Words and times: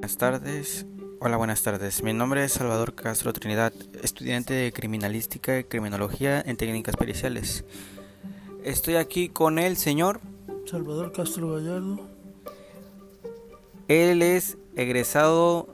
Buenas 0.00 0.16
tardes. 0.16 0.86
Hola, 1.20 1.36
buenas 1.36 1.62
tardes. 1.62 2.02
Mi 2.02 2.14
nombre 2.14 2.42
es 2.42 2.52
Salvador 2.52 2.94
Castro 2.94 3.34
Trinidad, 3.34 3.74
estudiante 4.02 4.54
de 4.54 4.72
Criminalística 4.72 5.58
y 5.58 5.64
Criminología 5.64 6.40
en 6.40 6.56
Técnicas 6.56 6.96
Periciales. 6.96 7.66
Estoy 8.64 8.94
aquí 8.94 9.28
con 9.28 9.58
el 9.58 9.76
señor 9.76 10.22
Salvador 10.64 11.12
Castro 11.12 11.52
Gallardo. 11.52 12.00
Él 13.88 14.22
es 14.22 14.56
egresado 14.74 15.68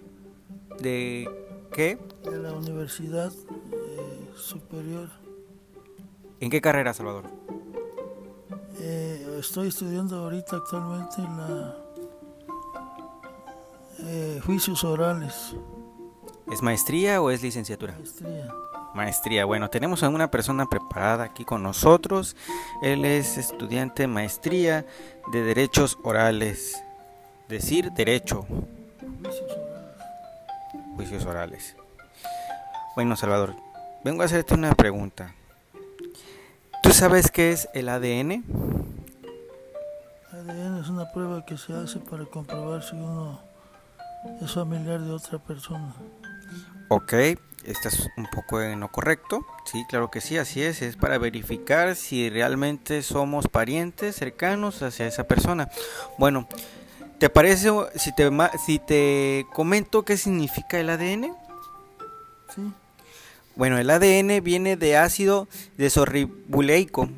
de 0.80 1.30
qué? 1.72 1.96
De 2.24 2.38
la 2.38 2.52
Universidad 2.52 3.32
eh, 3.32 4.30
Superior. 4.34 5.08
¿En 6.40 6.50
qué 6.50 6.60
carrera, 6.60 6.92
Salvador? 6.94 7.26
Eh, 8.80 9.36
estoy 9.38 9.68
estudiando 9.68 10.16
ahorita 10.16 10.56
actualmente 10.56 11.22
la 11.22 11.85
eh, 14.06 14.40
juicios 14.44 14.84
orales. 14.84 15.54
¿Es 16.50 16.62
maestría 16.62 17.20
o 17.20 17.30
es 17.30 17.42
licenciatura? 17.42 17.94
Maestría. 17.94 18.48
Maestría. 18.94 19.44
Bueno, 19.44 19.68
tenemos 19.68 20.02
a 20.02 20.08
una 20.08 20.30
persona 20.30 20.66
preparada 20.66 21.24
aquí 21.24 21.44
con 21.44 21.62
nosotros. 21.62 22.36
Él 22.82 23.04
es 23.04 23.36
estudiante 23.36 24.04
de 24.04 24.06
maestría 24.06 24.86
de 25.32 25.42
derechos 25.42 25.98
orales. 26.02 26.82
Decir 27.48 27.92
derecho. 27.92 28.46
Juicios 29.22 29.50
orales. 29.52 30.94
Juicios 30.94 31.26
orales. 31.26 31.76
Bueno, 32.94 33.16
Salvador, 33.16 33.54
vengo 34.04 34.22
a 34.22 34.26
hacerte 34.26 34.54
una 34.54 34.74
pregunta. 34.74 35.34
¿Tú 36.82 36.92
sabes 36.92 37.30
qué 37.30 37.50
es 37.50 37.68
el 37.74 37.88
ADN? 37.88 38.44
ADN 40.32 40.78
es 40.80 40.88
una 40.88 41.10
prueba 41.12 41.44
que 41.44 41.58
se 41.58 41.74
hace 41.74 41.98
para 41.98 42.24
comprobar 42.24 42.82
si 42.82 42.94
uno 42.94 43.40
es 44.40 44.52
familiar 44.52 45.00
de 45.00 45.10
otra 45.12 45.38
persona. 45.38 45.94
Ok, 46.88 47.12
estás 47.64 48.08
un 48.16 48.26
poco 48.26 48.62
en 48.62 48.80
lo 48.80 48.88
correcto. 48.88 49.44
Sí, 49.64 49.84
claro 49.88 50.10
que 50.10 50.20
sí, 50.20 50.36
así 50.38 50.62
es. 50.62 50.82
Es 50.82 50.96
para 50.96 51.18
verificar 51.18 51.96
si 51.96 52.30
realmente 52.30 53.02
somos 53.02 53.48
parientes 53.48 54.16
cercanos 54.16 54.82
hacia 54.82 55.06
esa 55.06 55.24
persona. 55.24 55.68
Bueno, 56.18 56.48
¿te 57.18 57.28
parece 57.28 57.70
si 57.96 58.14
te, 58.14 58.30
si 58.64 58.78
te 58.78 59.46
comento 59.52 60.04
qué 60.04 60.16
significa 60.16 60.78
el 60.78 60.90
ADN? 60.90 61.34
Sí, 62.54 62.62
Bueno, 63.56 63.78
el 63.78 63.90
ADN 63.90 64.42
viene 64.44 64.76
de 64.76 64.96
ácido 64.96 65.48
desoxirribonucleico. 65.76 67.08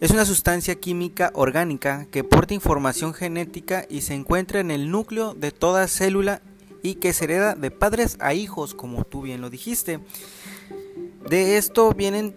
Es 0.00 0.12
una 0.12 0.24
sustancia 0.24 0.76
química 0.76 1.32
orgánica 1.34 2.06
que 2.12 2.22
porta 2.22 2.54
información 2.54 3.14
genética 3.14 3.84
y 3.88 4.02
se 4.02 4.14
encuentra 4.14 4.60
en 4.60 4.70
el 4.70 4.92
núcleo 4.92 5.34
de 5.34 5.50
toda 5.50 5.88
célula 5.88 6.40
y 6.84 6.96
que 6.96 7.12
se 7.12 7.24
hereda 7.24 7.56
de 7.56 7.72
padres 7.72 8.16
a 8.20 8.32
hijos, 8.32 8.74
como 8.74 9.02
tú 9.02 9.22
bien 9.22 9.40
lo 9.40 9.50
dijiste. 9.50 9.98
De 11.28 11.56
esto 11.56 11.92
vienen 11.94 12.36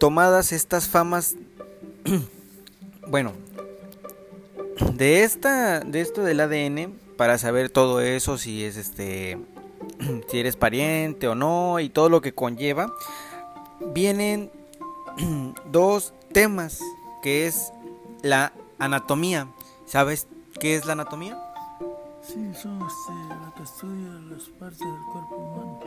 tomadas 0.00 0.50
estas 0.50 0.88
famas 0.88 1.36
bueno, 3.06 3.32
de 4.92 5.22
esta 5.22 5.80
de 5.80 6.00
esto 6.00 6.24
del 6.24 6.40
ADN 6.40 6.98
para 7.16 7.38
saber 7.38 7.70
todo 7.70 8.00
eso 8.00 8.38
si 8.38 8.64
es 8.64 8.76
este 8.76 9.38
si 10.28 10.40
eres 10.40 10.56
pariente 10.56 11.28
o 11.28 11.36
no 11.36 11.78
y 11.78 11.90
todo 11.90 12.08
lo 12.08 12.20
que 12.20 12.34
conlleva, 12.34 12.92
vienen 13.94 14.50
dos 15.70 16.12
temas, 16.32 16.80
que 17.22 17.46
es 17.46 17.72
la 18.22 18.52
anatomía. 18.78 19.48
¿Sabes 19.86 20.26
qué 20.60 20.76
es 20.76 20.86
la 20.86 20.92
anatomía? 20.92 21.38
sí, 22.26 22.52
son 22.54 22.80
este, 22.82 23.12
lo 23.44 23.54
que 23.54 23.62
estudia 23.62 24.08
las 24.30 24.48
partes 24.58 24.78
del 24.78 25.04
cuerpo 25.12 25.36
humano. 25.36 25.80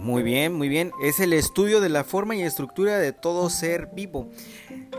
Muy 0.00 0.22
bien, 0.22 0.54
muy 0.54 0.68
bien. 0.68 0.92
Es 1.02 1.18
el 1.20 1.32
estudio 1.32 1.80
de 1.80 1.88
la 1.88 2.04
forma 2.04 2.36
y 2.36 2.42
estructura 2.42 2.98
de 2.98 3.12
todo 3.12 3.50
ser 3.50 3.90
vivo. 3.92 4.30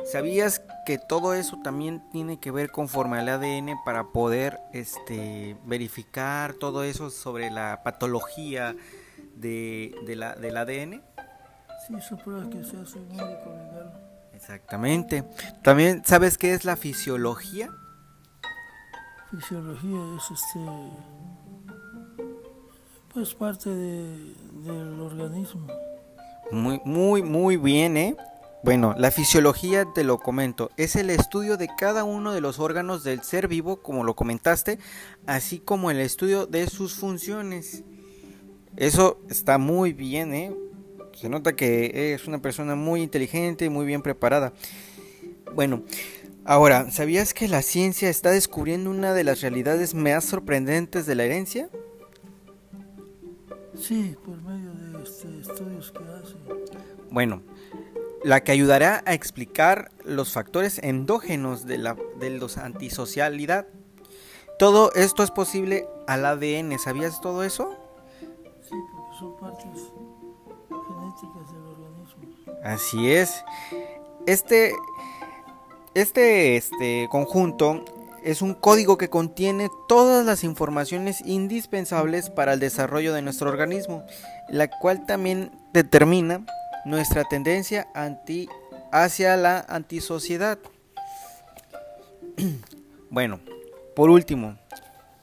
¿Sabías 0.05 0.61
que 0.85 0.97
todo 0.97 1.33
eso 1.33 1.59
también 1.63 2.03
tiene 2.11 2.39
que 2.39 2.51
ver 2.51 2.71
conforme 2.71 3.17
al 3.17 3.29
ADN 3.29 3.79
para 3.85 4.09
poder 4.09 4.59
este, 4.73 5.55
verificar 5.65 6.53
todo 6.55 6.83
eso 6.83 7.09
sobre 7.09 7.49
la 7.49 7.81
patología 7.83 8.75
de, 9.35 9.95
de 10.05 10.15
la, 10.15 10.35
del 10.35 10.57
ADN? 10.57 11.01
Sí, 11.87 11.93
son 12.01 12.17
pruebas 12.19 12.47
que 12.47 12.63
se 12.63 12.77
hace 12.77 12.99
un 12.99 13.07
médico 13.09 13.49
legal. 13.49 13.93
Exactamente. 14.33 15.23
También 15.63 16.03
sabes 16.05 16.37
qué 16.37 16.53
es 16.53 16.65
la 16.65 16.75
fisiología. 16.75 17.69
Fisiología 19.29 19.99
es 20.17 20.31
este 20.31 20.59
pues 23.13 23.33
parte 23.35 23.69
de, 23.69 24.33
del 24.63 24.99
organismo. 24.99 25.67
Muy, 26.51 26.81
muy, 26.85 27.21
muy 27.21 27.57
bien, 27.57 27.97
¿eh? 27.97 28.15
Bueno, 28.63 28.93
la 28.97 29.09
fisiología 29.09 29.85
te 29.95 30.03
lo 30.03 30.19
comento, 30.19 30.69
es 30.77 30.95
el 30.95 31.09
estudio 31.09 31.57
de 31.57 31.67
cada 31.75 32.03
uno 32.03 32.31
de 32.31 32.41
los 32.41 32.59
órganos 32.59 33.03
del 33.03 33.23
ser 33.23 33.47
vivo, 33.47 33.81
como 33.81 34.03
lo 34.03 34.15
comentaste, 34.15 34.77
así 35.25 35.59
como 35.59 35.89
el 35.89 35.99
estudio 35.99 36.45
de 36.45 36.67
sus 36.67 36.93
funciones. 36.93 37.83
Eso 38.75 39.19
está 39.29 39.57
muy 39.57 39.93
bien, 39.93 40.33
¿eh? 40.33 40.55
Se 41.13 41.29
nota 41.29 41.55
que 41.55 42.13
es 42.13 42.27
una 42.27 42.41
persona 42.41 42.75
muy 42.75 43.01
inteligente 43.01 43.65
y 43.65 43.69
muy 43.69 43.85
bien 43.85 44.01
preparada. 44.01 44.53
Bueno, 45.53 45.83
ahora, 46.45 46.89
¿sabías 46.91 47.33
que 47.33 47.47
la 47.47 47.61
ciencia 47.61 48.09
está 48.09 48.31
descubriendo 48.31 48.89
una 48.89 49.13
de 49.13 49.23
las 49.23 49.41
realidades 49.41 49.93
más 49.93 50.25
sorprendentes 50.25 51.05
de 51.05 51.15
la 51.15 51.25
herencia? 51.25 51.69
Sí, 53.75 54.15
por 54.23 54.41
medio 54.41 54.73
de 54.73 55.03
este, 55.03 55.39
estudios 55.39 55.91
que 55.91 55.99
hace. 55.99 56.35
Bueno, 57.09 57.41
la 58.23 58.43
que 58.43 58.51
ayudará 58.51 59.03
a 59.05 59.13
explicar 59.13 59.91
los 60.05 60.31
factores 60.31 60.79
endógenos 60.79 61.65
de 61.65 61.77
la 61.77 61.97
de 62.19 62.29
los 62.29 62.57
antisocialidad. 62.57 63.67
Todo 64.59 64.93
esto 64.93 65.23
es 65.23 65.31
posible 65.31 65.87
al 66.07 66.25
ADN, 66.25 66.77
¿sabías 66.77 67.19
todo 67.21 67.43
eso? 67.43 67.75
Sí, 68.61 68.75
porque 68.93 69.17
son 69.17 69.37
partes 69.37 69.81
Así 72.63 73.11
es. 73.11 73.43
Este 74.25 74.73
este 75.93 76.57
este 76.57 77.07
conjunto 77.09 77.83
es 78.23 78.41
un 78.41 78.53
código 78.53 78.97
que 78.97 79.09
contiene 79.09 79.69
todas 79.87 80.25
las 80.25 80.43
informaciones 80.43 81.21
indispensables 81.25 82.29
para 82.29 82.53
el 82.53 82.59
desarrollo 82.59 83.13
de 83.13 83.21
nuestro 83.21 83.49
organismo, 83.49 84.05
la 84.47 84.69
cual 84.69 85.05
también 85.05 85.51
determina 85.73 86.45
nuestra 86.85 87.23
tendencia 87.23 87.87
anti 87.93 88.47
hacia 88.91 89.37
la 89.37 89.65
antisociedad. 89.67 90.59
bueno, 93.09 93.39
por 93.95 94.09
último, 94.09 94.57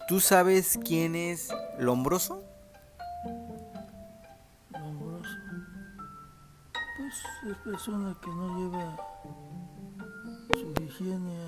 ¿tú 0.09 0.21
sabes 0.21 0.79
quién 0.85 1.15
es? 1.15 1.49
Lombroso. 1.79 2.48
Es 7.09 7.57
persona 7.65 8.15
que 8.23 8.29
no 8.29 8.59
lleva 8.59 8.97
su 10.53 10.75
higiene 10.83 11.39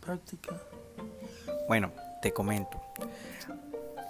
práctica. 0.00 0.56
Bueno, 1.68 1.92
te 2.22 2.32
comento. 2.32 2.80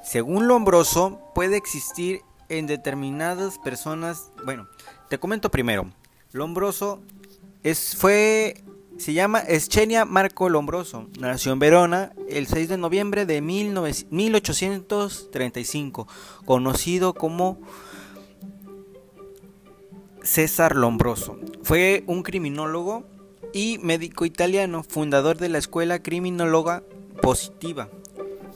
Según 0.04 0.46
Lombroso, 0.46 1.18
puede 1.34 1.56
existir 1.56 2.20
en 2.48 2.68
determinadas 2.68 3.58
personas. 3.58 4.30
Bueno, 4.44 4.68
te 5.08 5.18
comento 5.18 5.50
primero. 5.50 5.90
Lombroso 6.30 7.00
es, 7.64 7.96
fue. 7.96 8.62
Se 8.98 9.12
llama 9.12 9.40
Eschenia 9.40 10.04
Marco 10.04 10.48
Lombroso. 10.48 11.08
Nació 11.18 11.52
en 11.52 11.58
Verona 11.58 12.12
el 12.28 12.46
6 12.46 12.69
de 12.69 12.78
noviembre 12.78 13.26
de 13.26 13.40
19 13.40 13.92
1835. 14.10 16.06
Conocido 16.44 17.14
como 17.14 17.58
César 20.26 20.76
Lombroso. 20.76 21.38
Fue 21.62 22.02
un 22.06 22.23
criminólogo 22.23 23.05
y 23.52 23.78
médico 23.78 24.25
italiano, 24.25 24.82
fundador 24.82 25.38
de 25.38 25.49
la 25.49 25.58
escuela 25.58 26.02
criminóloga 26.02 26.82
positiva. 27.23 27.88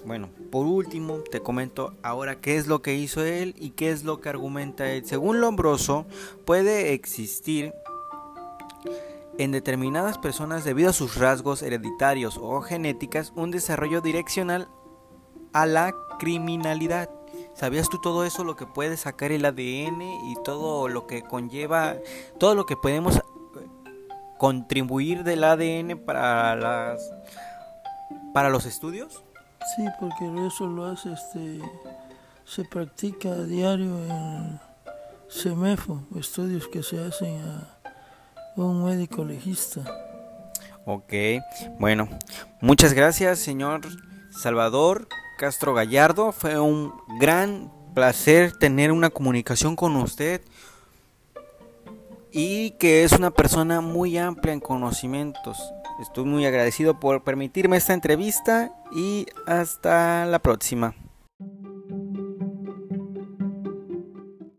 Bueno, 0.05 0.31
por 0.51 0.67
último 0.67 1.19
te 1.31 1.41
comento 1.41 1.95
ahora 2.03 2.41
qué 2.41 2.57
es 2.57 2.67
lo 2.67 2.83
que 2.83 2.95
hizo 2.95 3.25
él 3.25 3.55
y 3.59 3.71
qué 3.71 3.91
es 3.91 4.03
lo 4.03 4.21
que 4.21 4.29
argumenta 4.29 4.91
él. 4.91 5.07
Según 5.07 5.41
Lombroso, 5.41 6.07
puede 6.45 6.93
existir 6.93 7.73
en 9.39 9.53
determinadas 9.53 10.19
personas 10.19 10.65
debido 10.65 10.91
a 10.91 10.95
sus 10.95 11.17
rasgos 11.17 11.63
hereditarios 11.63 12.37
o 12.37 12.61
genéticas 12.63 13.33
un 13.37 13.51
desarrollo 13.53 14.01
direccional 14.01 14.69
a 15.53 15.67
la 15.67 15.95
criminalidad. 16.19 17.11
¿Sabías 17.55 17.89
tú 17.89 18.01
todo 18.01 18.25
eso, 18.25 18.45
lo 18.45 18.57
que 18.57 18.67
puede 18.67 18.97
sacar 18.97 19.33
el 19.33 19.45
ADN 19.45 20.03
y 20.03 20.37
todo 20.45 20.89
lo 20.89 21.07
que 21.07 21.23
conlleva, 21.23 21.97
todo 22.39 22.55
lo 22.55 22.65
que 22.65 22.77
podemos 22.77 23.21
contribuir 24.39 25.25
del 25.25 25.45
ADN 25.45 25.99
para 25.99 26.57
las 26.57 27.13
para 28.33 28.49
los 28.49 28.65
estudios? 28.67 29.23
Sí, 29.77 29.85
porque 29.99 30.25
eso 30.47 30.67
lo 30.67 30.87
hace, 30.87 31.13
este, 31.13 31.61
se 32.45 32.65
practica 32.65 33.31
a 33.31 33.43
diario 33.43 33.99
en 33.99 34.61
CEMEFO, 35.31 36.03
estudios 36.17 36.67
que 36.69 36.83
se 36.83 36.99
hacen 37.05 37.41
a 37.43 37.79
un 38.57 38.85
médico 38.85 39.25
legista. 39.25 39.83
Ok, 40.87 41.13
bueno, 41.79 42.09
muchas 42.61 42.95
gracias, 42.95 43.39
señor 43.39 43.83
Salvador 44.31 45.09
Castro 45.41 45.73
Gallardo. 45.73 46.33
Fue 46.33 46.61
un 46.61 46.93
gran 47.19 47.73
placer 47.95 48.53
tener 48.53 48.93
una 48.93 49.09
comunicación 49.09 49.75
con 49.75 49.97
usted 49.97 50.43
y 52.31 52.73
que 52.73 53.05
es 53.05 53.13
una 53.13 53.31
persona 53.31 53.81
muy 53.81 54.19
amplia 54.19 54.53
en 54.53 54.61
conocimientos. 54.61 55.59
Estoy 55.99 56.27
muy 56.27 56.45
agradecido 56.45 57.01
por 57.01 57.25
permitirme 57.25 57.79
esta 57.79 57.95
entrevista 57.95 58.71
y 58.95 59.25
hasta 59.47 60.27
la 60.27 60.41
próxima. 60.41 60.95